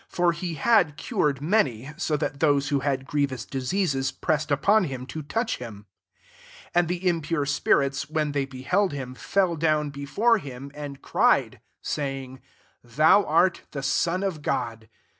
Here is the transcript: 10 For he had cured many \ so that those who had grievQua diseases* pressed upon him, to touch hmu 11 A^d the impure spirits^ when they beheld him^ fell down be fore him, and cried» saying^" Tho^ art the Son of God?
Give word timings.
10 0.07 0.07
For 0.09 0.31
he 0.31 0.55
had 0.55 0.97
cured 0.97 1.41
many 1.41 1.91
\ 1.93 1.95
so 1.97 2.17
that 2.17 2.39
those 2.39 2.69
who 2.69 2.79
had 2.79 3.05
grievQua 3.05 3.47
diseases* 3.51 4.11
pressed 4.11 4.49
upon 4.49 4.85
him, 4.85 5.05
to 5.05 5.21
touch 5.21 5.59
hmu 5.59 5.85
11 6.73 6.73
A^d 6.75 6.87
the 6.87 7.07
impure 7.07 7.45
spirits^ 7.45 8.09
when 8.09 8.31
they 8.31 8.45
beheld 8.45 8.93
him^ 8.93 9.15
fell 9.15 9.55
down 9.55 9.91
be 9.91 10.07
fore 10.07 10.39
him, 10.39 10.71
and 10.73 11.03
cried» 11.03 11.61
saying^" 11.83 12.39
Tho^ 12.87 13.23
art 13.27 13.61
the 13.73 13.83
Son 13.83 14.23
of 14.23 14.41
God? 14.41 14.89